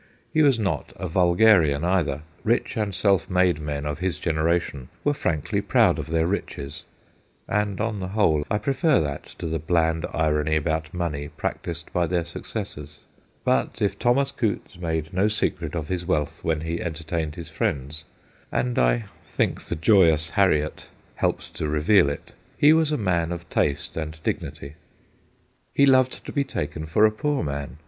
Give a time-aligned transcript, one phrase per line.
[0.33, 2.23] He was not a vulgarian either.
[2.43, 6.85] Rich and self made men of his generation were frankly proud of their riches
[7.47, 12.07] (and, on the whole, I prefer that to the bland irony about money practised by
[12.07, 13.01] their successors);
[13.43, 17.51] but if Thomas Coutts made no secret of his wealth when he enter tained his
[17.51, 18.03] friends
[18.51, 23.47] and I think the joyous Harriot helped to reveal it he was a man of
[23.51, 24.73] taste and dignity.
[25.75, 27.77] He loved to be taken for a poor man.